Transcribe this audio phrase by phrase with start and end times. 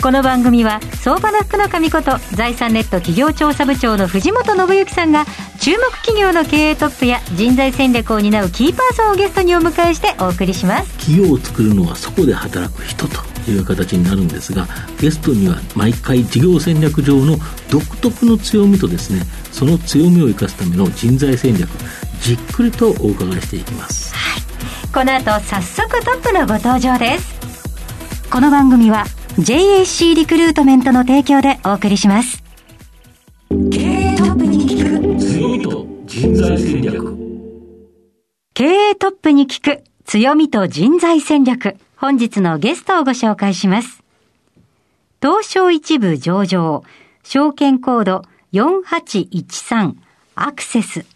[0.00, 5.24] この番組は相場の福の神こと財産ネット企業調査部長の藤本信之さんが
[5.60, 10.98] 注目企業の経営トップや人材戦略を担うキーパーソンをゲストにお迎えしてお送りします。
[10.98, 14.68] 企業を作るのはそこで働く人という形になるんですが
[15.00, 17.36] ゲストには毎回事業戦略上の
[17.68, 21.68] 独特の強みとですねその強みを生かすための人材戦略
[22.20, 24.14] じっくりとお伺いしていきます。
[24.14, 24.42] はい。
[24.94, 27.36] この後早速トップのご登場です。
[28.30, 29.04] この番組は
[29.38, 32.42] JAC リクルートメントの提供でお送りします。
[33.48, 37.16] 経営トップに聞く強みと人材戦略。
[38.54, 41.76] 経営トップに聞く強みと人材戦略。
[41.96, 44.02] 本日のゲストをご紹介します。
[45.22, 46.82] 東証一部上場、
[47.22, 48.22] 証券コード
[48.52, 49.94] 4813
[50.34, 51.06] アクセス。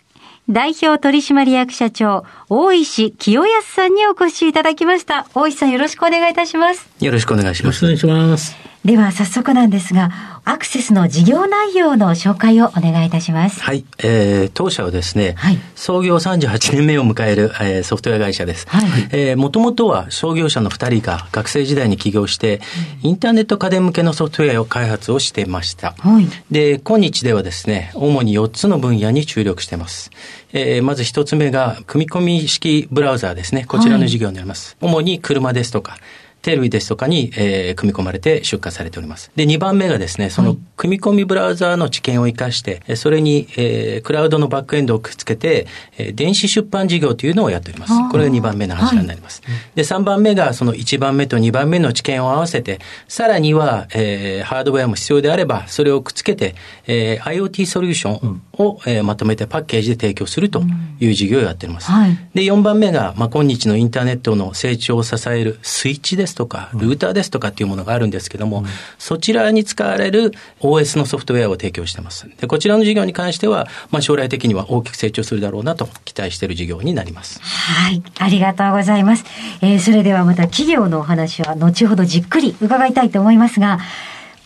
[0.49, 5.27] 代表取締役社長、大石清康さんにお越しいただきました。
[5.35, 6.89] 大石さんよろしくお願いいたします。
[7.01, 7.85] よろしくお願いします。
[7.85, 10.11] よろしくお願いしますでは早速なんですが、
[10.45, 13.63] アクセスの事業内容の紹介をお願いいたします。
[13.63, 18.69] はい、えー、当社はですね、はい創業38年目を迎える、えーソフトウェア会社です。
[18.69, 22.61] はいえー、もともとは創業者の2人が学生時代に起業して、
[23.03, 25.95] インターネット家電向けのソフトウェアを開発をしていました。
[25.99, 26.27] はい。
[26.51, 30.11] で、今日ではですね、主に4つの分野に注力しています。
[30.53, 33.65] えーまず1つ目が、組み込み式ブラウザーですね。
[33.65, 34.77] こちらの事業になります。
[34.81, 35.99] 主に車ですとか、
[36.43, 39.31] テレビですとかに、えー組み込まれて出荷されております。
[39.37, 45.67] で、2番目がですね、その組み込みブラウザーの知見を生かして、えーそれに、えークラウドのバックエンドをくっつけて、
[45.99, 47.93] えー電子出版事業というのをやっております。
[48.11, 49.43] これが2番目の柱になります。
[49.75, 56.55] で、3番目がその1番目と2番目の知見を合わせて、さらには、えーハードウェアも必要であれば、それをくっつけて、
[56.87, 60.63] えー IoT ソリューションを、えーまとめてパッケージで提供すると
[61.01, 61.91] いう事業をやっております。
[61.91, 68.65] はいで、4番目が、まあ、今日のインターネットの成長を支えるスイッチですとか、ルーターですとかっていうものがあるんですけども、
[68.99, 72.29] そちらに使われる OS のソフトウェアを提供しています。
[72.41, 77.41] で、こちらの事業に関しては、まあ、将来的には大きく成長するだろうなと期待している事業になります。
[77.43, 78.03] はい。
[78.19, 79.25] ありがとうございます。
[79.61, 83.79] えーそれではまた企業のお話は後ほどじっくり伺いたいと思いますが、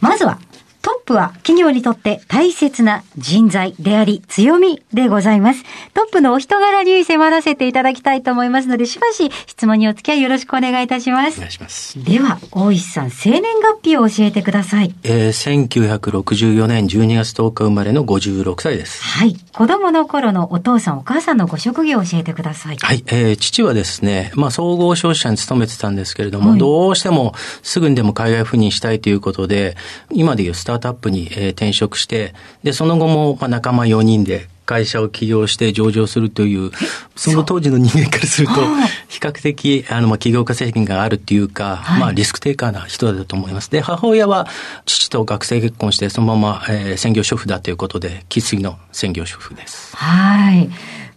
[0.01, 0.39] まずは、
[0.87, 5.65] トップは企業にとって大切な人材であり強みでございます。
[5.95, 11.49] トップのお人柄に迫らせていただきたいと思いますので、しばし質問にお付き合いよろしくお願いいたしますお願。
[11.49, 12.05] いします。
[12.05, 14.95] では、大石さん、生年月日を教えてください。
[15.03, 19.03] えー、1964年12月10日生まれの56歳です。
[19.03, 19.35] はい。
[19.53, 22.77] 子供の頃のお父さん、お母さんのご職業を教えてください。
[22.77, 29.77] はい、えー父はですね、まあ、総合商社に勤めてたんですけれども、はいどうしてもすぐにでも海外赴任したいということで、
[30.13, 36.73] 今でいうスタートアップに、えー転職して、で、その後も、まあ、仲間4人で、会社を起業して上場するという、
[37.15, 43.71] その当時の人間からするとはい、比較的、あの、まあ、起業家責任があるっていうか、はいまあ、リスクテイカーな人だと思います。
[43.71, 44.49] で、母親は、
[44.85, 49.97] 父と学生結婚して、そのまま、えー専業主婦だということで、生粋の専業主婦です。
[49.97, 50.69] はい。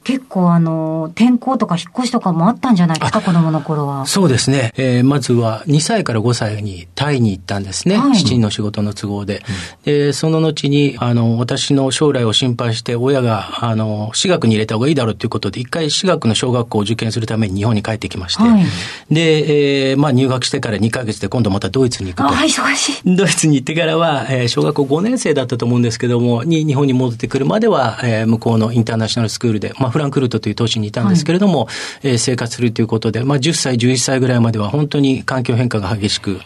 [0.04, 4.06] 結構あの、転校とか引っ越しとかもあったんじゃないですか、子供の頃は。
[4.06, 4.74] そうですね。
[4.78, 7.98] えーまずは2歳から5歳にタイに行ったんですね。
[7.98, 9.44] はい父の仕事の都合で。
[9.86, 18.44] で、その後に、あの、私の将来を心配して、親が、あの、私学に入れた方がいいだろうということで、一回私学の小学校を受験するために日本に帰ってきまして。
[18.44, 18.64] はい
[19.12, 22.30] で、えーまあ入学してから2ヶ月で今度またドイツに行くと。
[22.36, 22.94] ああ、忙しい。
[23.16, 31.68] ドイツに行ってからは、えー小学校5年生だったと思うんですけども、に日本に戻ってくるまでは、えー向こうのインターナショナルスクールで、まあ、フランクフルトという都市にいたんですけれども、
[32.04, 36.40] えー生活するということで、まあ、10歳、11歳ぐらいまでは本当に環境変化が激しく、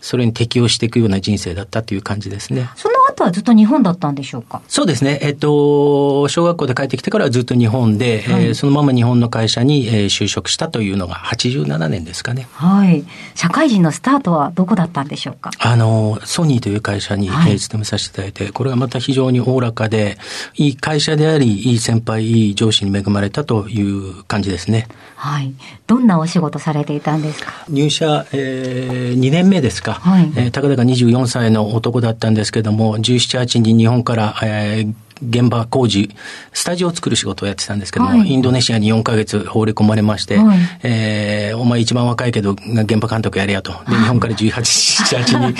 [0.00, 2.70] それに適応していくような人生だったという感じですね。
[2.74, 4.62] その後はずっと日本だったんでしょうか？
[4.68, 5.18] そうですね。
[5.22, 12.48] えっと、小学校で帰ってきてからはずっと日本で、はいえーそのまま日本の会社に、えー就職したというのが87年ですかね。
[12.52, 13.04] はい。
[13.34, 15.50] 社会人のスタートはどこだったんでしょうか？
[15.58, 20.16] あの、ソニーという会社に、はいえー勤めさせていただいて、これがまた非常におおらかで、
[20.56, 24.88] いい会社であり、いい先輩、いい上司に恵まれたという感じですね。
[25.16, 25.52] はい。
[25.86, 27.52] どんなお仕事されていたんですか？
[27.68, 29.94] 入社、え2年目ですか。
[29.94, 36.10] はいえーたかだか24歳の男だったんですけども、17、8に日本から、えー現場工事、
[36.52, 43.72] スタジオを作る仕事をやってたんですけども、はい、インドネシアに4ヶ月放り込まれまして、はい、えー、お前一番若いけど現場監督やれやと。
[43.88, 45.54] で、日本から18、7、8に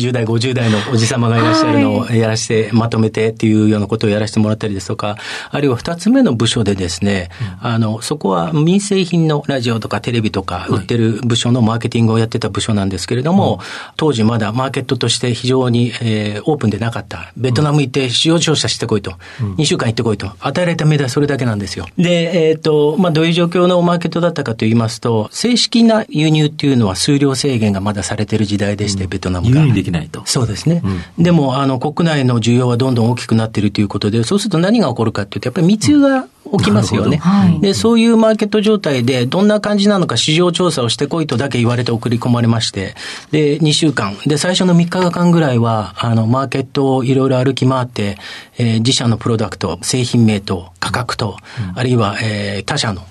[0.00, 5.16] 40代、50代のおじ様がいらっしゃるのをやらして、まとめてっていうようなことをやらせてもらったりですとか、
[5.50, 7.30] あるいは2つ目の部署でですね、
[7.62, 13.60] うん、あの、そこは民生品のラジオとかテレビとか売ってる部署のマーケティングをやってた部署なんですけれども、
[13.96, 17.32] 当時まだマーケットとして非常に、えー、オープンでなかった。
[17.36, 19.14] ベトナム行って使用調査してこいと。
[19.40, 20.32] うん、2週間行ってこいと。
[20.40, 21.86] 与えられた命題はそれだけなんですよ。
[21.96, 29.60] で、えっ、ー、と、まあ、どういう状況のマーケットだったかと言いますと、正式な輸入っていうのは数量制限がまだされてる時代でして、うん、ベトナムが。
[29.60, 30.22] 輸入できないと。
[30.24, 30.82] そうですね。
[31.16, 36.26] うん、でも、あの、国内の需要はどんどん大きくなっているということで、そうすると何が起こるかっていうと、やっぱり密輸が
[36.58, 37.16] 起きますよね。
[37.18, 42.94] はい、で、そういうマーケット状態で、どんな感じなのか市場調査をしてこいとだけ言われて送り込まれまして、
[43.30, 44.16] で、2週間。
[44.26, 48.18] で、最初の3日間ぐらいは、あの、マーケットをいろいろ歩き回って、
[48.58, 51.36] えー、自社のプロダクト、製品名と価格と、
[51.72, 53.02] うん、あるいは、えー、他社の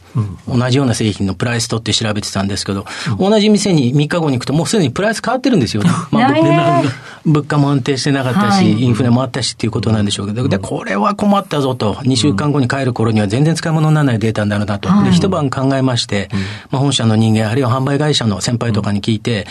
[0.47, 2.85] 同じような製品のプライスとって調べてたんですけど、
[3.19, 5.89] うん、同じ店に3日後に行くと、もうすでにプライス変わってるんですよね。
[6.11, 6.83] まあ、
[7.25, 14.89] 物価も安定してなかったし、はい、インフレもあったしっていうことなんでしょうけど、で、これは困ったぞと、2週間後に帰る頃には全然使い物にならないデータになるなと。
[15.03, 16.29] で、一晩考えまして、
[16.69, 19.47] まあ、本社の人間、あるいは販売会社の先輩とかに聞いて、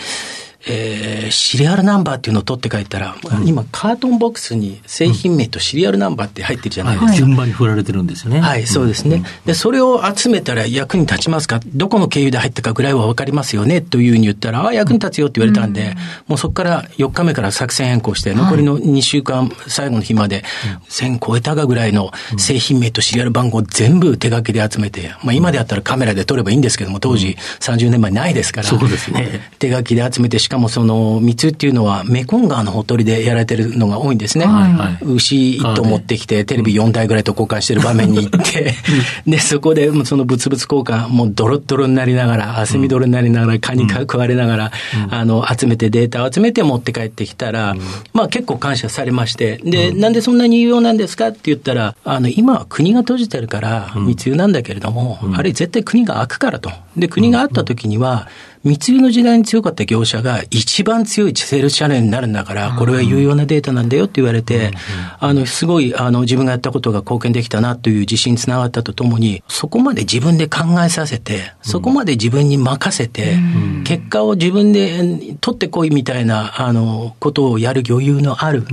[0.65, 7.13] えー、シリアルナンバーっていうのを取って帰ったら、うん、今、カートンボックスに製品名とシリアルナンバーって入ってるじゃないですか。
[7.13, 8.39] 順番に振られてるんですよね。
[8.39, 9.23] はい、そうですね。
[9.45, 11.59] で、それを集めたら役に立ちますか？
[11.65, 13.81] どこの経由で入ったかぐらいは分かりますよね？
[13.81, 15.95] というふうに言ったら、ああ、役に立つよって言われたんで、うん、
[16.27, 20.43] もうそこから4日目から作戦変更して、残りの2週間、最後の日まで、
[20.87, 29.51] 1000超えたがぐらいの製品名とシリアル番号全部手書きで集めて、まあ今であったらカメラで撮ればいいんですけども、当時30年前ないですから、そうですね。
[29.59, 34.45] 手書きで集めて、しかもその、密っていうのはメコン川のほとりでやられてるのが多いんですね。
[34.45, 38.75] はい、牛一頭持ってきて、テレビ4台ぐらいと交換してる場面に行って、
[39.25, 44.71] で、そこでその物々交換、もうドロッドロになりながら、汗みどろになりながら、蚊に食われながら、
[45.09, 47.75] あの、集めてデータを集めて持って帰ってきたら、
[48.13, 56.71] まあ結構感謝されまして、で、なんでそんなに有用なんですかって言ったら、あの、今は国が閉じてるから密輸なんだけれども、あれ絶対国が開くからと。
[56.97, 58.27] で、国があった時には、
[58.63, 64.71] 密輸の時代に強かった業者が一番強いセールスチャンネルになるんだから、これは有用なデータなんだよって言われて、
[65.19, 73.37] あの、すごい、あの、自分がやったことが貢献できたなという自信につながったとともに、そこまで自分で考えさせて、そこまで自分に任せて、
[73.83, 78.65] 結果を自分で取ってこいみたいな、あの、ことをやる余裕のある、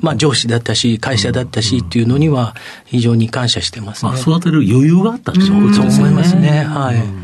[0.00, 4.12] まあ、上司だったし、会社だったしっていうのには、非常に感謝してますね。
[4.20, 5.74] 育てる余裕があったんですね。
[5.74, 6.62] そう思いますね。
[6.62, 7.23] はい。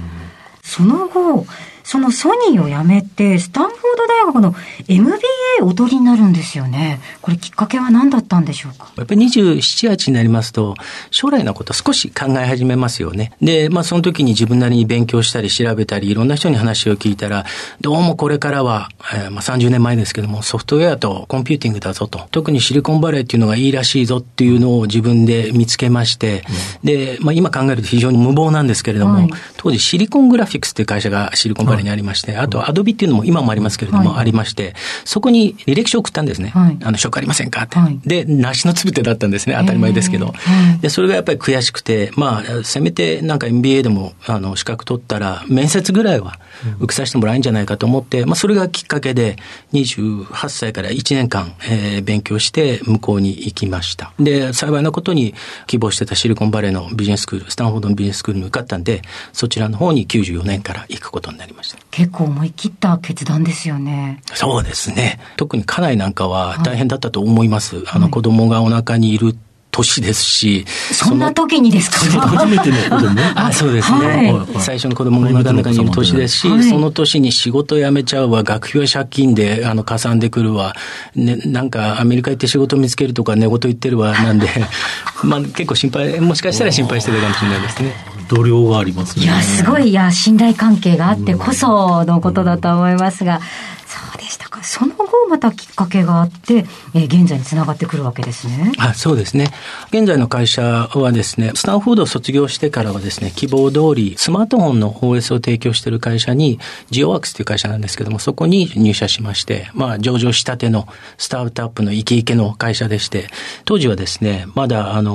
[0.70, 1.46] その後、
[1.90, 4.54] そのソニーを辞めて、スタンフォード大学の
[4.86, 5.18] MBA
[5.62, 7.00] お取りになるんですよね。
[7.20, 8.92] これきっかけは何だったんでしょうか？
[8.96, 9.56] やっぱり27、
[9.90, 10.76] 8になりますと、
[11.10, 13.32] 将来のこと少し考え始めますよね。
[13.42, 17.44] で、まあその時に自分なりに勉強したり調べたり、いろんな人に話を聞いたら、
[17.80, 22.20] どうもこれからは、えー、まあ30年前ですけども、ソフトウェアとコンピューティングだぞと。
[22.30, 26.44] 特にシリコンバレーっていうのがいいらしいぞっていうのを自分で見つけまして、
[26.84, 34.74] うん、で、まあ今考えると非常に無謀なんですけれども、はい、当時シリコングラフィックスっていう会社がシリコンバレーにありまして、あとアドビっていうのも今もありますけれども、ありまして、
[35.04, 36.52] そこに履歴書を送ったんですね。
[36.54, 38.24] あの、職ありませんかって。
[38.24, 39.56] で、梨のつぶてだったんですね。
[39.58, 40.34] 当たり前ですけど。
[40.80, 46.38] で、それがやっぱり悔しくて、まあ、せめてなんか MBA でも、あの、資格取ったら、面接ぐらいは
[46.78, 49.36] 受けさせてもらえるんじゃないかと思って、まあ、それがきっかけで、
[49.72, 54.12] 28歳から1年間、えー、勉強して向こうに行きました。
[54.18, 55.34] で、幸いなことに
[55.66, 61.69] 希望してたシリコンバレーのビジネススクール、スタンフォードのビジネススクールに受かったんで、そちらの方に94年から行くことになりました。
[61.90, 64.22] 結構思い切った決断ですよね。
[64.34, 65.18] そうですね。
[65.36, 67.76] 特に家内なんかは大変だったと思います。
[67.76, 69.36] はい、あの子供がお腹にいる
[69.72, 70.64] 年ですし。
[70.92, 71.98] そんな時にですか？
[72.26, 73.20] 初めての子供？
[73.36, 80.74] あそうですね、はい、最初の子供がお腹の中にいる年ですし、はい、その年に仕事辞めちゃうわ、学費は借金で、あの、かさんでくるわ、
[81.14, 84.48] ね、なんかアメリカ行って仕事見つけるとか寝言言ってるわ、なんで、
[85.24, 87.94] まあ結構心配、もしかしたら心配してるかもしれないですね。
[88.28, 89.24] 度量がありますね。
[89.24, 93.40] いや、すごい、いや、信頼関係があってこそのことだと思いますが、
[93.86, 94.62] そうでしたか。
[94.62, 98.72] その後またきっかけがあって、えー、現在につながってくるわけですね。
[98.78, 99.48] あそうですね。
[99.88, 106.60] 現在の会社はですね、スタンフォードを卒業してからはですね、希望通りスマートフォンの OS を提供している会社に、
[106.90, 110.86] ジオワークスという会社なんですけども、そこに入社しまして、まあ上場したての
[111.18, 113.28] スタートアップのイケイケの会社でして、
[113.64, 115.09] 当時はですね、まだあの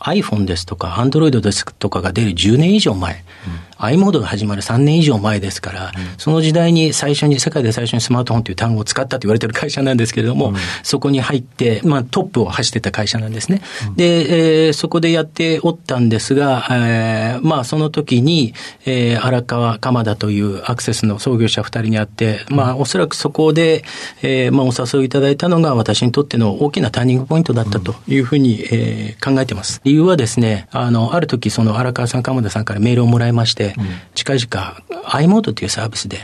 [0.00, 3.71] iPhone ですとか Android ですとかが出る10年以上前、うん。
[3.82, 13.60] I モードが始まる3年以上前ですから、うん、その時代に最初に、世界で最初にスマートフォンという単語を使ったと言われてる会社なんですけれども、うん、そこに入って、まあ、トップを走ってた会社なんですね。
[13.88, 18.54] うん、で、えー、そこでやっておったんですが、えー、まあ、その時に、
[18.86, 23.82] えー、荒川鎌田というアクセスの創業者二人に会って、まあ、おそらくそこで、
[24.22, 29.80] えー、まあ、お誘いいただいたのが私にとっての大きなターニングポイントだったというふうに、えー、考えてます。
[29.84, 36.18] 理由はですね、あの、ある時、その荒川さん、鎌田さんからメールをもらいまして、うん、近々、i モードというサービスで、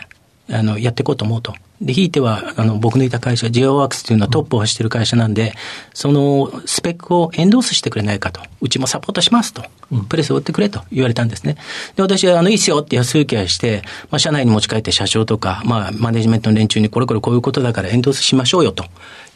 [0.51, 1.55] あの、やっていこうと思うと。
[1.81, 5.55] で、ひいては、あの、僕のいた会社、ジオワークスというのはトップを走ってる会社なんで、
[5.95, 8.41] そのスペックをエンドースしてくれないかと。
[8.61, 9.63] うちもサポートしますと。
[10.09, 11.57] プレスを売ってくれと言われたんですね。
[11.95, 18.85] で、私は、あの、いいっすよって安請け合いして、まあ、社内に持ち帰って社長とか、まあ、マネジメントの連中にこれこれこういうことだからエンドースしましょうよと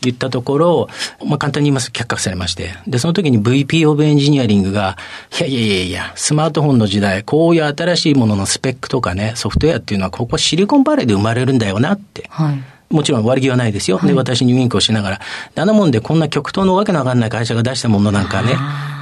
[0.02, 0.88] 言ったところ、
[1.24, 4.96] まあ、簡単に言いますと却下されまして、で、その時に VP オブエンジニアリングが、
[5.38, 12.26] いやいやいやいや、スマートフォンの時代、こういう新しいもののスペックとかね、ソフトウェアっていうのは、ここシリコンバレーで生まれるんだよなって。
[12.28, 13.98] はいもちろん悪気はないですよ。
[14.00, 15.20] で、私にウィンクをしながら。
[15.56, 18.54] あのもんでこんな極東のわけのわかんない会社が出したものなんかね、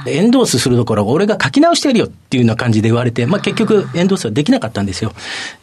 [0.07, 5.11] エンドースするどころ俺が書き直してやるよっていうような感じで言われて、まあ結局エンドースはできなかったんですよ。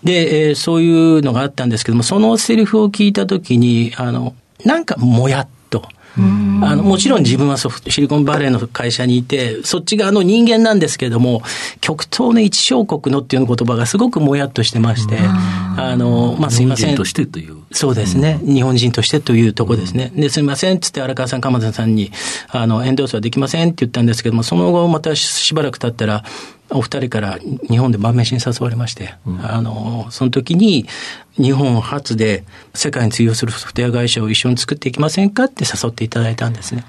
[0.04, 5.88] で、えー、そういうのがあったんですけども、そのセリフを聞いたときに、あの、なんかもやっと。
[6.62, 11.42] あの、もちろん自分はソフト、シリコンバレーの会社にいて、そっち側の人間なんですけれども、
[11.80, 16.90] 極東の一小国のっていう言葉がすごくもやっとしてまして、あの、まあ、すいません。
[16.90, 17.58] 日本人としてという。
[17.70, 18.40] そうですね。
[18.42, 20.10] 日本人としてというとこですね。
[20.16, 22.10] で、すいませんっつって荒川さん、鎌田さんに、
[22.48, 26.24] あの、エンドースはできませんって言ったんですけども、その後またしばらく経ったら、
[26.70, 30.86] お二人から日本で晩飯に誘われまして、うん、あの、その時に
[31.36, 32.44] 日本初で
[32.74, 36.84] 世界に通用するソフトウェア会社を一緒に作っていきませんかって誘っていただいたんですね。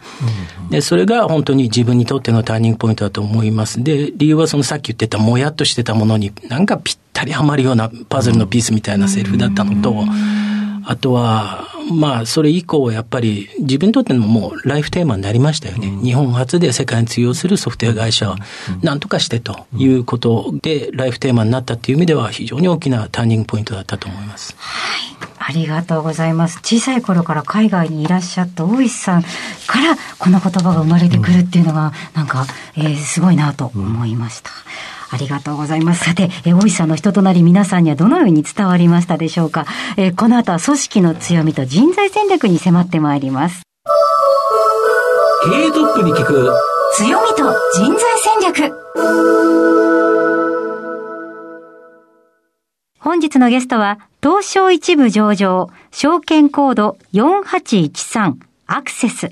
[0.58, 3.82] うんうん、で、それが本当に自分にとってのターニングポイントだと思います。
[3.84, 10.04] で、理由はそのさっき言ってたもやっとしてたものになんかぴったりはまるようなパズルのピースみたいなセリフだったのと、
[10.86, 15.88] あとは、まあ、それ以降、やっぱり自分にとってのもうライフテーマになりましたよね。
[15.88, 18.36] うん、日本初で世界に通用するソフトウェア会社を
[18.82, 24.56] なんとかしてということで、ライフテーマになったっていう意味では、非常に大きなターニングポイントだったと思います。
[24.58, 25.30] はい。
[25.40, 26.60] ありがとうございます。
[26.60, 29.28] 小さい頃から海外にいらっしゃった大石さんか
[29.80, 34.52] らこの言葉が生まれてくるっていうのが、なんか、えー、すごいなと思いました。
[34.52, 36.06] うんありがとうございます。
[36.06, 39.66] さて、え大石さんの人となり皆さんにはどのように伝わりましたでしょうか？
[39.98, 43.64] えこの後は組織の強みと人材戦略に迫ってまいります。
[45.44, 46.54] 経営トップに聞く
[46.96, 48.74] 強みと人材戦略。
[53.00, 58.34] 本日のゲストは、東証一部上場、証券コード4813
[58.68, 59.32] アクセス、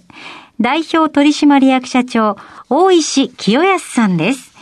[0.60, 2.38] 代表取締役社長、
[2.70, 4.57] 大石清康さんです。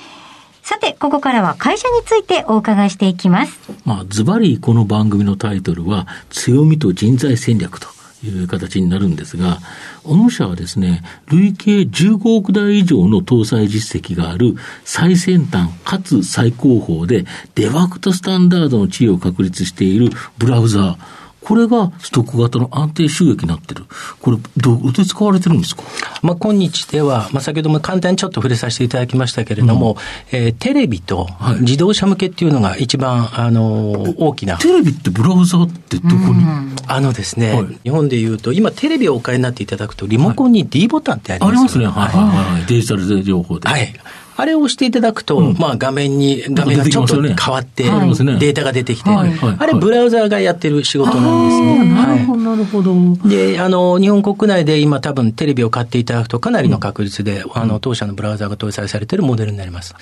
[0.66, 3.60] さて、ここからは会社についてお伺いしていきます。
[3.86, 7.88] まあ、ズバリこの番組のタイトルは、強みと人材戦略と
[8.26, 9.60] いう形になるんですが、
[10.04, 21.25] 御社はですね、累計15億台以上の搭載実績がある最先端かつ最高峰でデファクトスタンダードの地位を確立しているブラウザー。
[21.46, 23.86] これがストック型の安定収益になってる。
[24.20, 25.84] これ、どうで使われてるんですか？
[26.24, 29.98] まあ、今日では、まあ、先ほども簡単にちょっと触れさせていただきましたけれども、
[30.34, 34.58] うん、えー、テレビと自動車向けっていうのが一番、あのー、大きな。
[34.58, 36.44] テレビってブラウザってどこに？
[36.88, 41.86] あのですね、はい、日本でいうと、今テレビをお買いになっていただくと、リモコンに D ボタンってあります、ね、ありますね。
[41.86, 43.70] はい、はい、デジタル情報で。
[43.70, 43.94] はい。
[44.38, 51.94] あれを押していただくと、うん、まあ画面に、画面がちょっと変わって、データが出てきて、はいあれブラウザーがやってる仕事なんですね。
[51.94, 52.94] なるほど、なるほど。
[53.30, 59.96] で、あの、日本国内で今多分テレビを買っていただくとかなりの確率で、うん、あの、当社のブラウザーが搭載されているモデルになります。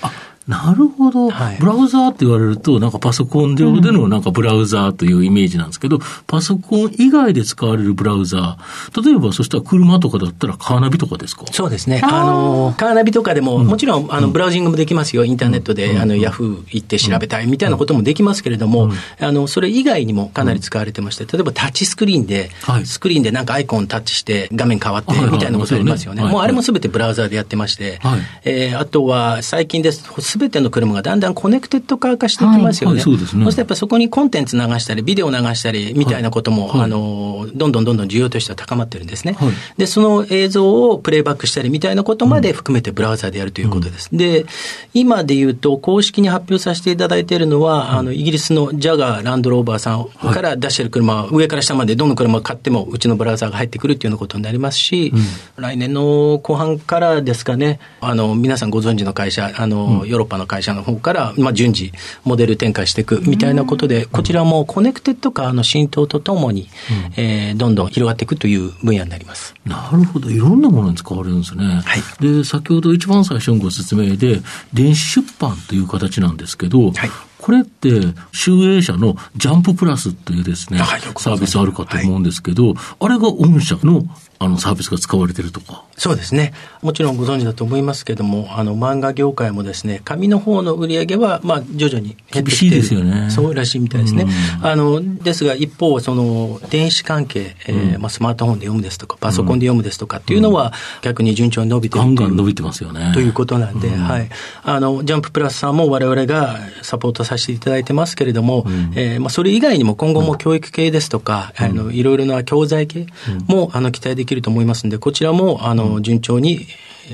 [0.48, 11.44] あなるほど、はい、ブラウザーって言われると、なんかパソコン上でのなんかブラウザーというイメージなんですけど、うん、パソコン以外で使われるブラウザー、例えばそしたら車とかだったらカーナビとかですか？
[11.52, 12.00] そうですね。
[12.04, 15.24] あの、カーナビとかでも、もちろん、あの、ブラウジングもできますよ。
[15.24, 22.50] インターネットで、あの、ヤフー行って調べたいみたいなこともできますけれども、あの、それ以外にもかなり使われてまして、例えばタッチスクリーンで、
[22.84, 26.22] スクリーンでなんかアイコンタッチして画面変わってみたいなことありますよね。
[26.22, 28.00] もうあれもすべてブラウザーでやってまして、
[28.44, 32.96] えあとは最近です、すべての車がだんだんコネクテッド化していきますよね。
[32.96, 33.44] はい、そうですね。
[33.44, 39.34] そしてやっぱそこにコンテンツ流したり、ビデオ流したりみたいなことも、はい、あの、どんどんどんどん需要としては高まってるんですね。
[39.34, 44.08] はい、で、その映像をプレイバックしたりみたいなことまで含めてブラウザでやるということです。
[44.10, 44.44] うん、で、
[44.92, 61.92] 今で言うと、公式に発表させていただいているのは、あの、イギリスのジャガー、ランドローバーさんから出してる車、上から下までどの車を買っても、うちのブラウザが入ってくるっていうようなことになりますし、うん、来年の後半からですかね、あの、皆さんご存知の会社、あの、ヨーロッロッパの会社の方から、まあ、順次、
[62.24, 66.68] モデル展開していくみたいなことで、こちらもコネクテッド化の浸透とともに、
[67.16, 69.54] うん、えー、どんどん広がっていくという分野になります。
[69.66, 70.30] なるほど。
[70.30, 71.64] いろんなものに使われるんですね。
[71.64, 72.02] はい。
[72.20, 74.40] で、先ほど一番最初のご説明で、
[74.72, 78.00] 電子出版という形なんですけど、はい、これって、
[78.32, 84.04] 集英社のジャンププラスっていうですね、はい、サービスあるかと思うんですけど、はい、あれが御社の
[84.38, 85.84] あのサービスが使われてるとか。
[85.96, 86.52] そうですね。
[86.82, 92.76] もちろんご存知だと思いますけども、あの漫画業界もですね、紙の方の売り上げは、まあ徐々に減ってきて。
[92.76, 93.30] ですよね。
[93.30, 94.26] そうらしいみたいですね。
[94.62, 100.72] あの、ですが一方、その電子関係、えー、まあスマートフォンで読むですとか、パソコンで読むですとかっていうのは、
[101.02, 103.12] 逆に順調に伸びてるガンガン伸びてますよね。
[103.14, 104.28] ということなんで、はい。
[104.64, 113.06] あの、ジャンププラスさんも我々がサポートさせていただいてますけれども、うん、えー、まあそれ以外にも今後も教育系ですとか、あの、いろいろな教材系
[113.46, 116.66] も、あの、期待できると思いますんで、こちらも、あの、順調に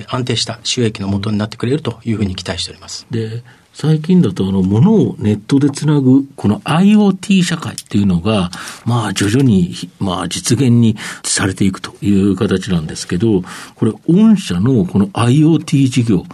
[0.08, 3.06] 安定した収益のもとになってくれるというふうに期待しております。
[3.10, 8.50] で、最近だと、あの、物をネットでつなぐ、この IoT 社会っていうのが、
[8.84, 13.42] まあ、徐々に、まあ、実現にされていくという形なんですけど、
[13.76, 16.24] これ、御社のこの IoT 事業、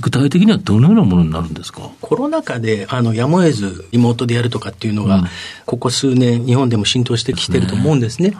[0.00, 1.90] 具体的にはどのようなものになるんですか？
[2.00, 5.24] コロナ禍で、あの、やむを得ずリモートでやるとかっていうのが、うん、
[5.64, 8.34] ここ数年、日本でも浸透してきてると思うんですね。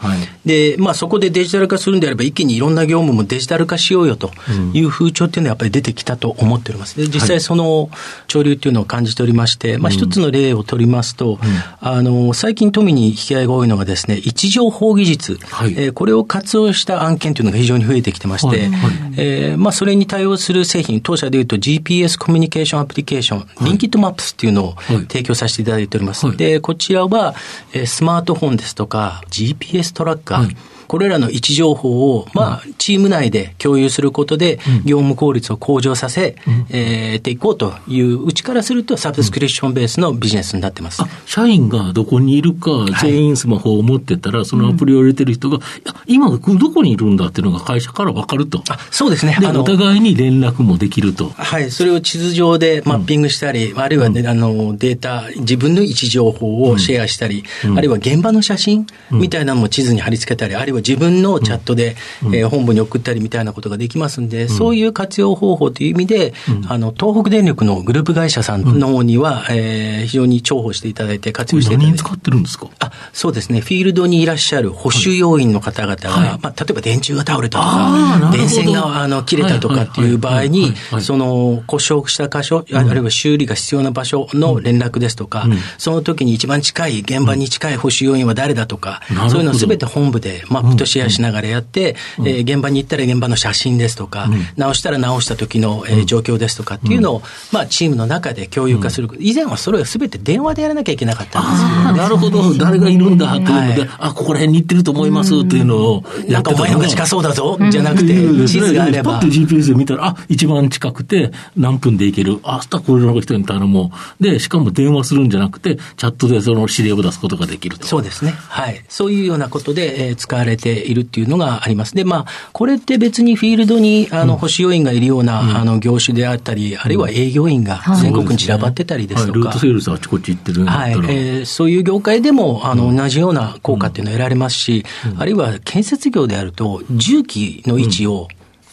[0.45, 4.31] で、はい、まあ、そこでデジタル化するんであれば、一気にいろんな業務もデジタル化しようよと
[4.73, 6.97] いう風潮っていうのはやっぱり出てきたと思っております。
[6.97, 7.89] で、実際その
[8.27, 11.39] 潮流っていうのを感じておりまして、まあ、一つの例を取りますと、うん、
[11.79, 18.69] あの、最近富に引き合いが多いのがですね、位置情報技術、はい、えー、これを活用した案件というのが非常に増えてきてまして、はい。
[18.69, 24.75] はい、えー、まあ、それに対応する製品、当社でいうと GPS コミュニケーションアプリケーション、リンキットマップスっていうのを
[25.07, 26.25] 提供させていただいております。
[26.25, 27.35] はい、で、こちらは、
[27.73, 36.35] えー、スマートフォンですとか、GPS トラッカー、はいこれらの位置情報を、まあ、チーム内で共有することで、業務効率を向上させ、
[36.69, 41.01] えていこうといううちからすると、サブスクリプションベースのビジネスになってます。
[41.25, 42.69] 社員がどこにいるか、
[43.01, 48.63] 全員スマホを持ってたら、そのアプリを入れてる人が、いや、今どこにいるんだっていうのが会社から分かると。
[48.69, 49.37] あそうですね。
[49.39, 51.31] で、お互いに連絡もできると。
[51.35, 57.43] はい、それを地図上でマッピングしたり、あるいは、ね、あの、データ、自分の位置情報をシェアしたり、
[57.75, 71.97] あるいは現場の写真みたいなのも地図に貼り付けたり、あるいは自分のチャットで、うん、えー、本部に送ったりみたいなことができますんで、うん、そういう活用方法という意味で、うん、あの、東北電力のグループ会社さんの方には、うん、えー、非常に重宝していただいて、活用していただいて。
[71.97, 72.67] 何使ってるんですか？
[72.79, 73.61] あ、そうですね。
[73.61, 99.09] フィールドにいらっしゃる保守要員の方々が、はい、まあ、例えば電柱が倒れたとか、電線があの切れたとかっていう場合に、その故障した箇所、あるいは修理が必要な場所の連絡ですとか、その時に一番近い、現場に近い保守要員は誰だとか、そういうのをすべて本部でマップとシェアしながらやって、うん、えー、現場に行ったら現場の写真ですとか、うん、直したら直した時の、えー、状況ですとかっていうのを、まあ、チームの中で共有化する。
[99.19, 102.53] 以前はそれをすべて電話でやらなきゃいけなかったんですよ、ね、なるほど。
[102.55, 108.13] 誰がいるんだっていうので、はい、あ、ここら辺に行ってると思いますっていうのをなんかお前のが近そうだぞ、じゃなくて、
[108.47, 109.19] 地図があれば。
[109.19, 112.39] パッと GPS で見たら、あ、一番近くて何分で行ける。
[112.43, 114.23] あ、明日これの人に頼もう。
[114.23, 117.87] で、しかも電話するんじゃなくて、チャットでその指令を出すことができると。
[117.87, 118.31] そうですね。
[118.31, 118.83] はい。
[118.89, 121.95] そういうようなことで、えー、使われているっていうのがあります。
[121.95, 134.85] で、まあ、これって別にフィールドにあの保守要員がいるような、うん、あの業種であったり、あるいは営業員が全国に散らばってたりですとか、はい、ルートセールスあちこち行ってるはい、えー、そういう業界でもあの同じような効果っていうのは得られますし、
[135.17, 138.27] あるいは建設業であると、重機の位置を、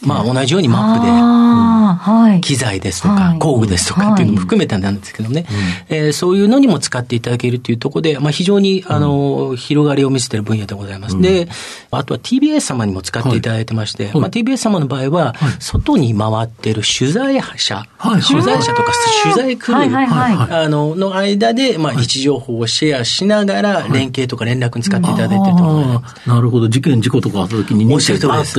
[0.05, 5.45] まあ、同じようにマップで、はい、機材ですとか、工具ですとかっていうのも含めてなんですけどね、
[5.89, 11.19] えー、そういうのにも使っていただけるというところで、まあ、非常に、あの、広がりを見せている分野でございます。
[11.19, 11.47] で、
[11.91, 17.85] あとは TBS 様にも使っていただいてまして、まあ、TBS 様の場合は、外に回っている取材者、
[18.27, 26.29] 取材者とか取材クルー、あの、の間で、まあ、位置情報をシェアしながら、連携とか連絡に使っていただいていると思います。
[26.29, 26.67] なるほど。
[26.67, 28.11] 事件、事故とかあった時に、もし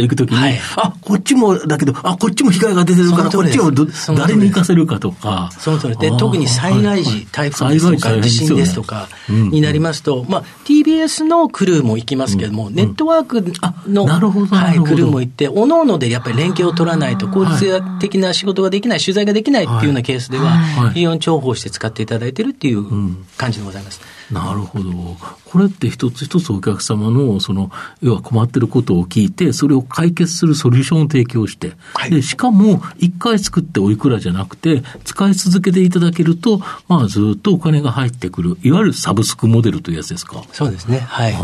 [0.03, 3.71] 行くときに、あ、こっちもだけど、あ、こっちも被害が出てるから、こっちを
[4.15, 5.51] 誰に行かせるかとか。
[5.59, 7.93] その通りで、特に災害時、台風です。
[7.93, 8.75] とか、地震です。
[8.75, 10.03] とかになります。
[10.03, 13.45] と、まあ、TBS のクルーも行きますけれども、ネットワーク
[13.89, 22.85] の、はい、クルーも行って、おのおのでやっぱり連携を取らないと、効率的な仕事ができない、取材ができないっていうようなケースでは、非常に重宝して使っていただいているっていう
[23.37, 24.01] 感じでございます。
[24.31, 24.91] なるほど。
[25.45, 27.71] これって一つ一つお客様の、その、
[28.03, 40.43] 要は困ってることを聞いて、それを解決するソリューションを提供して、はい、で、しかも、一回作っておいくらじゃなくて、使い続けていただけると、まあ、ずっとお金が入ってくる、いわゆるサブスクモデルというやつですか？
[40.53, 40.99] そうですね。
[40.99, 41.35] はい。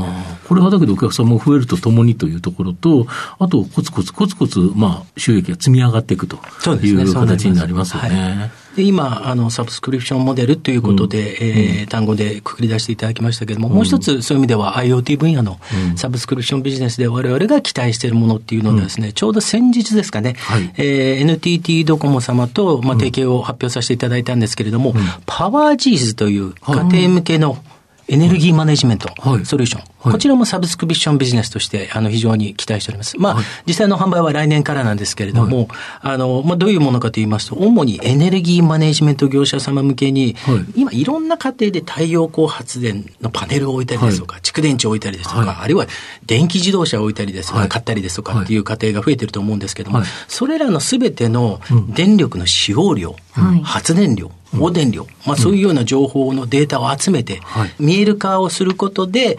[0.48, 3.06] これはだけどお客さんも増えるとともにというところと、
[3.38, 6.36] あとコツコツコツコツ、まあ、収益が積み上がっていくと
[6.82, 8.50] いう形になりますよね。
[8.76, 15.58] で今あの、サブスクリプションモデルということで、うん、えー、単語でくくり出していただきましたけれども、うん、もう一つそういう意味では IoT 分野の
[15.96, 24.94] サブスクリプションビジネスで我々が期待しているものっていうのはですね、うん、ちょうど先日ですかね、はい、えー、NTT ドコモ様と、まあ、提携を発表させていただいたんですけれども、
[25.26, 27.62] パワージーズという家庭向けの、
[28.08, 29.08] エネルギーマネジメント
[29.44, 29.91] ソリューション。
[30.02, 33.18] はい、こちらもサブスクリプションビジネスとして、あの、非常に期待しております。
[33.18, 35.68] まあ、はい、実際の販売は来年からなんですけれども、はい、
[36.02, 40.36] あの、まあ、どういうものかと言いますと、主にエネルギーマネジメント業者様向けに、
[40.74, 45.86] 今、いろんな家庭で太陽光発電のパネルを置いたりですとか、蓄電池を置いたりですとか、あるいは
[46.26, 53.14] 電気自動車を置いたりですとか、買ったりですとかっていう家庭が増えてると思うんですけども、それらのすべての電力の使用量、
[53.62, 57.40] 発電量、放電量、まあ、そういうような情報のデータを集めて、
[57.78, 59.38] 見える化をすることで、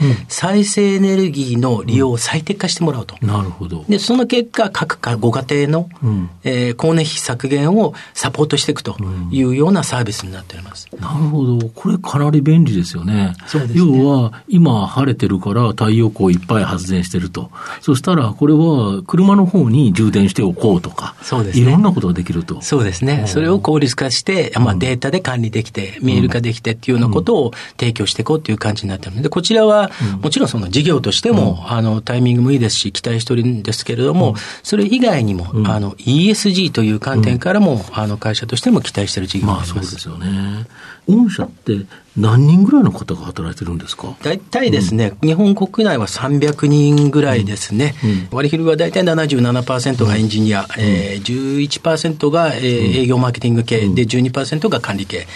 [0.54, 3.16] 再生エネルギーの利用を最適化してもらうと。
[3.26, 3.86] なるほど。
[3.89, 8.96] で、その結果、各ご家庭の、うん、えー、光熱費削減をサポートしていくと
[9.32, 10.88] いうようなサービスになっております。
[11.00, 11.70] なるほど。
[11.70, 13.34] これかなり便利ですよね。
[13.48, 13.98] そうですね。
[13.98, 17.50] 要は、今晴れてるから太陽光いっぱい発電してると。
[17.82, 21.63] そしたら、これは車の方に充電しておこうとか、そうですね。
[21.63, 22.62] いろんなことができると。
[22.62, 23.24] そうですね。
[23.26, 29.89] それを効率化して、まあ、データで管理できて、見える化できてっていうようなことを提供していこうっていう感じになってるので、こちらは、
[30.22, 39.75] もちろんその事業としても、あの、タイミングもいいですし、期待しておるんですけれども、それ以外にも、あの、ESG という観点からも、あの、会社としても期待している事業になります。
[39.75, 40.67] まあ、そうですよね。
[41.08, 41.86] 御社って
[42.17, 44.15] 何人ぐらいの方が働いてるんですか？
[44.21, 47.95] 大体ですね、うん、日本国内は300人ぐらいですね。
[48.04, 55.28] うん、割り振りは大体77%がエンジニア、うん、えー、11%が、えー、営業マーケティング系、で12%が管理系、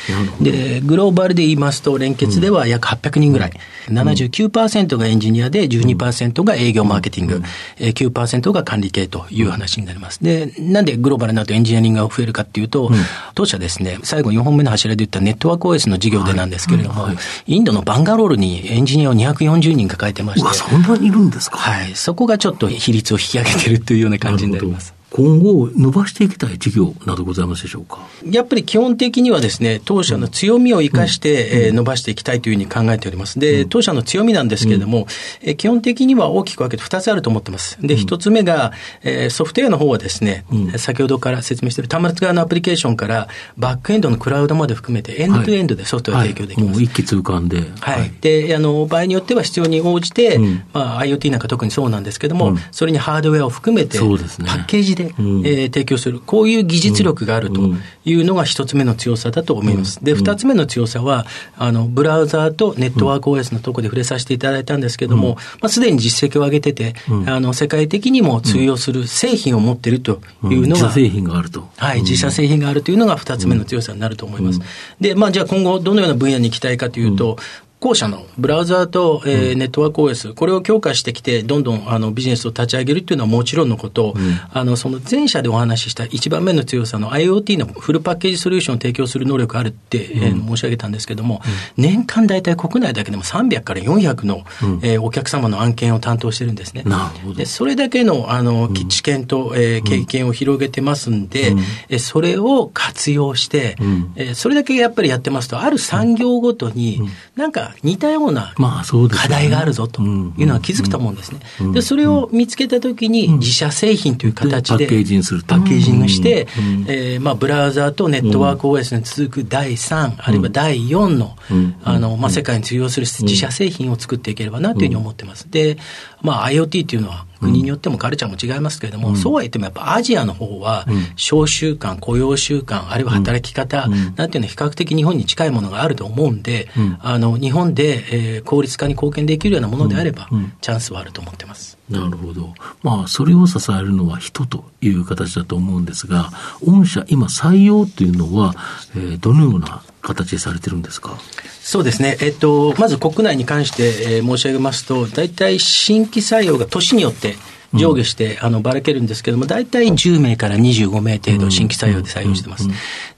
[0.42, 3.52] で、グローバルで言いますと、連結では約800人ぐらい。
[3.90, 7.42] 79%がエンジニアで12%が営業マーケティング、
[7.80, 10.24] えー、9%が管理系という話になります。
[10.24, 12.92] で、なんでグローバルになるとエンジニアリングが増えるかっていうと、
[13.34, 20.54] 当社ですね、最後4本目の柱で言ったネットワーク OS の事業でなんですけれども、はいはい、インドのバンガロールにエンジニアを240人抱えてまして。
[20.54, 21.58] そんなにいるんですか？
[21.58, 21.96] はい。
[21.96, 24.94] そこがちょっと比率を引き上げてるというような感じになります。
[25.18, 28.02] 今後、伸ばしていきたい事業などございますでしょうか？
[28.24, 33.40] やっぱり基本的にはですね、当社の強みを生かして、え伸ばしていきたいというふうに考えております。
[33.40, 35.08] で、当社の強みなんですけれども、
[35.42, 37.80] え基本的には大きく分けて2つあると思ってます。
[37.82, 40.46] で、1つ目が、えソフトウェアの方はですね、
[40.78, 43.28] 先ほどから説明している端末側のアプリケーションから
[43.58, 46.68] バックエンドのクラウドまで含めてエンドトゥエンドでソフトウェア提供できます。
[46.68, 46.76] はい。
[46.76, 47.64] はい、一気通貫で。
[47.80, 48.14] はい。
[48.22, 50.38] で、あの、場合によっては必要に応じて、
[50.74, 55.07] まあ、IoT なんか特にそうなんですけども、それにハードウェアを含めて、パッケージで、
[55.44, 57.62] え提供する、こういう技術力があると
[58.06, 60.04] いうのが一つ目の強さだと思います。
[60.04, 61.26] で、二つ目の強さは、
[61.58, 71.68] あの、ブラウザーとネットワーク OS のところで触れさせていただいたんですけれども、まあ、すでに実績を上げてて、あの、世界的にも通用する製品を持っているというのが、自社製品があると。
[71.78, 74.60] はい、自社製品があるというのが二つ目の強さになると思います。
[75.00, 77.38] で、まあ、じゃあ今後どのような分野に行きたいかというと、
[77.80, 91.42] 後者のブラウザーと、えー、ネットワーク OS、これを強化してきて、どんどんあのビジネスを立ち上げるっていうのはもちろんのこと、うん、あのその前者でお話しした一番目の強さの IoT のフルパッケージソリューションを提供する能力あるって、うん、えー、申し上げたんですけれども、
[91.78, 96.82] うん、年間大体国内だけでも300から400の、うん、えー、お客様の案件を担当してるんですね。
[96.84, 97.36] なるほど。
[97.36, 101.60] でそれだけのあの知見と、えー、経験を広げてますんで、うん、
[101.90, 111.40] えそれを活用して、うん、えー、それだけやっぱりやってますと、ある産業ごとに、なんか似たような課題があるぞというのは気づくと思うんですね。
[111.74, 116.48] で、それを見つけたときに自社製品という形で、パッケージにするパッケージングして、
[116.88, 121.36] えー、まあブラウザーとネットワーク OS に続く第3、あるいは第4の、
[121.84, 125.50] あの、まあ世界に通用する自社製品を作っていければなというふうに思ってます。
[125.50, 125.78] で、
[126.22, 140.30] まあ IoT というのは国によってもカルチャーも違いますけれども、うん、そうは言ってもやっぱアジアの方は、小習慣、雇用習慣、あるいは働き方、なんていうのは比較的日本に近いものがあると思うんで、あの、日本で、えー、効率化に貢献できるようなものであれば、
[140.62, 141.78] チャンスはあると思ってます。
[141.90, 142.54] なるほど。
[142.84, 146.32] まあ、それを支えるのは人という形だと思うんですが、
[146.66, 148.56] 御社、今採用というのは、
[148.96, 151.18] えー、どのような形でされてるんですか？
[151.62, 157.36] そうですね、えっと、まず国内に関して、えー、申し上げますと、大体新規採用が年によって
[157.74, 162.68] 上下して、あのばらけるんですけれども、大体10名から25名程度、新規採用で採用してます。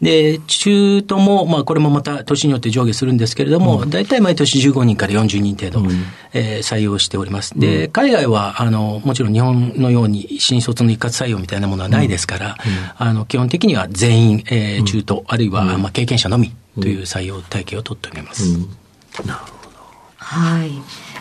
[0.02, 5.88] で、中途も、まあ、これもまた年によって上下するんですけれども、大体毎年15人から40人程度、
[6.34, 7.60] えー、採用しております。
[7.60, 12.58] で、海外は、あの、もちろん日本のように新卒の一括採用みたいなものはないですから、
[12.98, 18.58] あの、基本的には全員、えー、中途、あるいは、まあ、経験者のみという採用体系を取っております。
[19.26, 19.70] なるほど。
[20.18, 20.72] はい。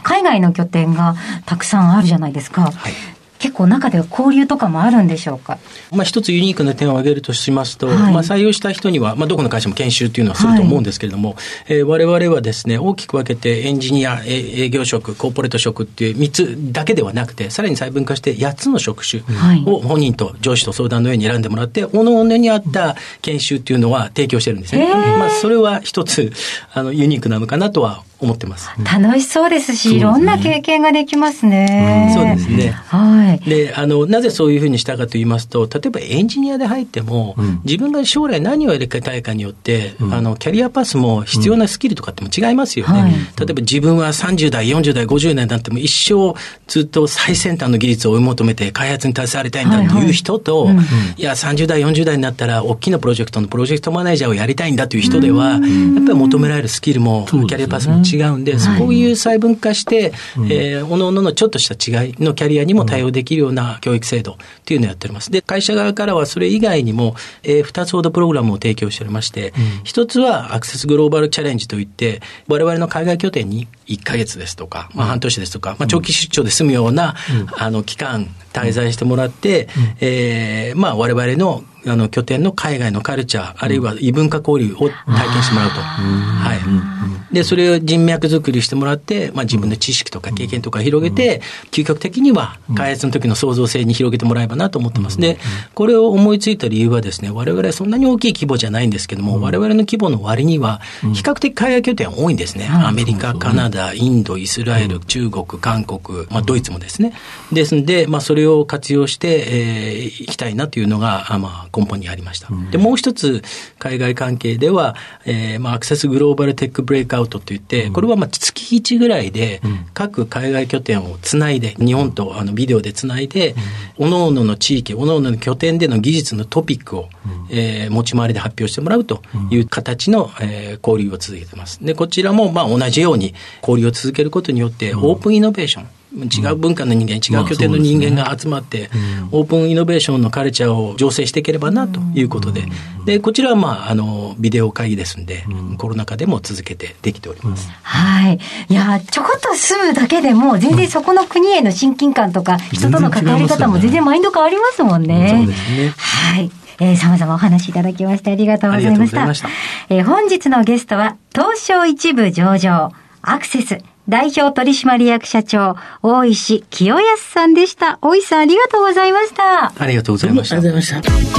[0.03, 1.14] 海外の拠点が
[1.45, 2.71] たくさんあるじゃないですか。
[2.71, 5.59] はい結構中では交流とかもあるんでしょうか？
[5.92, 19.22] まあ一つユニークな点を挙げるとしますと、はい、まあ採用した人には、まあどこの会社も研修っていうのはすると思うんですけれども、はい、えー、我々はですね、大きく分けてエンジニア、営業職、コーポレート職っていう3つだけではなくて、さらに細分化して8つの職種
[19.66, 24.88] を本人と上司と相談の上に選んでもらって、おのおのに合った研修っていうのは提供してるんですね。
[25.18, 26.33] まあそれは一つ、
[26.72, 28.70] あの、ユニークなのかなとは思ってます。
[28.85, 32.12] 楽しそうですし、いろんな経験ができますね。
[32.14, 32.70] そうですね。
[32.70, 33.48] はい。
[33.48, 43.00] で、あの、なぜそういうふうにしたかと言いますと、例えばエンジニアで入っても、うん、自分が将来何をやりたいかによって、うん、あの、キャリアパスも必要なスキルとかっても違いますよね。
[43.00, 46.35] はい、例えば自分は30代、40代、50代になっても一生
[46.66, 65.31] ずっと最先端の技術を追い求めて開発に携わりたいんだっていう人と、はいはいいや、30代、40代になったら大きなプロジェクトのプロジェクトマネージャーをやりたいんだという人では、やっぱり求められるスキルも、キャリアパスも違うんで、そういう細分化して、はい、えー、おのおののちょっとした違いのキャリアにも対応できるような教育制度っていうのをやっております。
[65.31, 69.53] で、会社側からはそれ以外にも、えー、2つほどプログラムを提供しておりまして、
[69.85, 85.81] 一、うん、つはアクセスグローバルチャレンジといって、我々の海外拠点に1か月ですとか、まあ、半年ですとか、まあ、長期出張で済むような、うん、あの期間、滞在してもらって、うん、えー、まあ、我々のあの拠点の海外のカルチャー、あるいは異文化交流を体験してもらうと。
[85.81, 87.35] はい。
[87.35, 95.19] で、それを人脈作りしてもらって、まあ自分の知識とか経験とか広げて、究極的には開発の時の創造性に広げてもらえばなと思ってます。
[95.19, 95.38] で、
[95.75, 100.81] これを思いついた理由はですね、我々はそんなに大きい規模じゃないんですけども、我々の規模の割には、
[101.14, 102.69] 比較的海外拠点多いんですね。
[102.71, 107.12] アメリカ、カナダ、インド、イスラエル、中国、韓国、まあドイツもですね。
[107.53, 112.48] ですんで、まあそれを活用して、えー、いきたいなというのが、まあ根本にありました。
[112.70, 113.42] で、もう一つ、
[113.78, 119.61] 海外関係では、えー、まあ、アクセスグローバルテックブレイクアウトといって、これはまあ、月1ぐらいで、
[119.94, 123.54] 各海外拠点をつないで、日本とあのビデオでつないで、
[123.98, 127.09] 各々の地域、各々の拠点での技術のトピックを、
[127.50, 131.85] えー、持ち回りで発表してもらうという形の、えー、交流を続けています。
[131.85, 138.90] で、こちらもまあ、同じように交流を続けることによって、オープンイノベーション、違う文化の人間、違う拠点の人間が集まって、
[139.31, 142.64] オープンイノベーションのカルチャーを醸成していければなということで、
[143.05, 145.44] で、こちらはまあ、あの、ビデオ会議ですんで、
[145.77, 147.71] コロナ禍でも続けてできております。
[147.83, 148.38] はい。
[148.68, 155.35] いや、ちょこっと住むだけでも、全然そこの国への親近感とか、人との関わり方も全然マインド変わりますもんね。
[155.37, 155.94] そうですね。
[155.97, 156.51] はい。
[156.81, 159.35] えー、様々お話いただきましてありがとうございました。
[159.35, 159.49] した
[159.88, 162.92] えー、本日のゲストは、東証一部上場、
[163.23, 167.99] アクセス、代表取締役社長、大石清康さんでした。
[168.01, 169.71] 大石さん、ありがとうございました。
[169.79, 170.57] ありがとうございました。
[170.57, 171.38] ありがとうございました。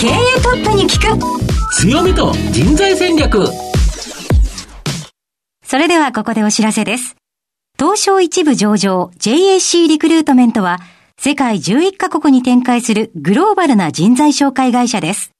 [0.00, 0.10] 経営
[0.42, 1.72] トップに聞く。
[1.74, 3.46] 強みと人材戦略。
[5.62, 7.16] それではここでお知らせです。
[7.78, 10.80] 東証一部上場 JAC リクルートメントは、
[11.18, 15.32] 世界11カ国に展開するグローバルな人材紹介会社です。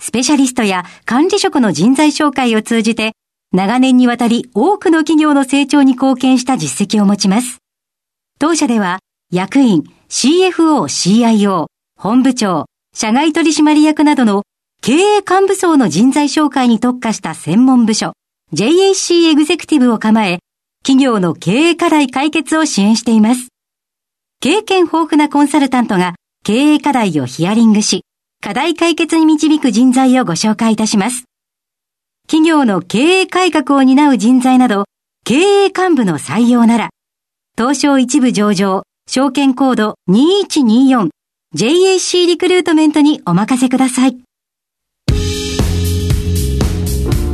[0.00, 3.14] スペシャリストや管理職の人材紹介を通じて、
[3.52, 7.58] 長年にわたり多くの企業の成長に貢献した実績を持ちます。
[8.38, 8.98] 当社では、
[9.32, 11.66] 役員、CFO、CIO、
[11.98, 14.42] 本部長、社外取締役などの
[14.82, 18.12] 経営幹部層の人材紹介に特化した専門部署、
[18.52, 20.38] JAC エグゼクティブを構え、
[20.84, 23.48] 企業の経営課題解決を支援しています。
[24.40, 28.04] 経験豊富なコンサルタントが経営課題をヒアリングし、
[28.40, 31.27] 課題解決に導く人材をご紹介いたします。
[32.30, 34.84] 企業の経営改革を担う人材など、
[35.24, 36.90] 経営幹部の採用なら、
[37.56, 44.18] 東証一部上場、証券コード 2124JAC リクルートメントにお任せください。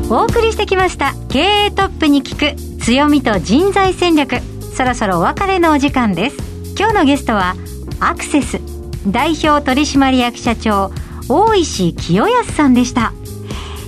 [0.08, 4.36] お送りしてきました経営トップに聞く強みと人材戦略。
[4.76, 6.36] そろそろお別れのお時間です。
[6.78, 7.56] 今日のゲストは
[7.98, 8.60] アクセス
[9.08, 10.92] 代表取締役社長
[11.28, 13.12] 大石清康さんでした。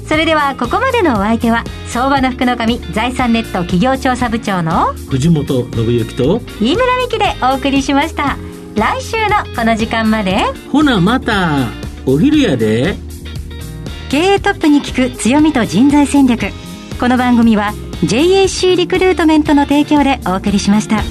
[0.08, 8.36] それではここまでのお相手は相場の福の神財産ネット企業調査部長の藤本信之と飯村美希でお送りしました。
[8.76, 10.36] 来週のこの時間まで。
[10.70, 11.68] ほなまた
[12.04, 12.94] お昼やで。
[14.10, 16.46] 経営トップに聞く強みと人材戦略。
[17.00, 21.02] この番組は JAC リクルートメントの提供でお送りしました。